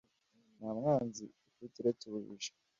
[0.57, 2.51] nta mwanzi ufite uretse ubujiji